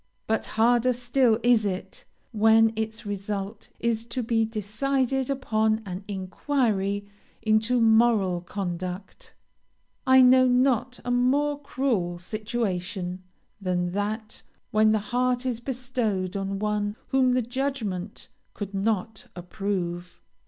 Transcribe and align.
But 0.25 0.47
harder 0.57 0.93
still 0.93 1.39
is 1.43 1.63
it, 1.63 2.05
when 2.31 2.73
its 2.75 3.05
result 3.05 3.69
is 3.79 4.03
to 4.07 4.23
be 4.23 4.45
decided 4.45 5.29
upon 5.29 5.83
an 5.85 6.03
inquiry 6.07 7.07
into 7.43 7.79
moral 7.79 8.41
conduct. 8.41 9.35
I 10.07 10.23
know 10.23 10.47
not 10.47 10.99
a 11.05 11.11
more 11.11 11.61
cruel 11.61 12.17
situation 12.17 13.21
than 13.61 13.91
that 13.91 14.41
when 14.71 14.91
the 14.91 14.97
heart 15.13 15.45
is 15.45 15.59
bestowed 15.59 16.35
on 16.35 16.57
one 16.57 16.95
whom 17.09 17.33
the 17.33 17.43
judgment 17.43 18.27
could 18.55 18.73
not 18.73 19.27
approve. 19.35 20.19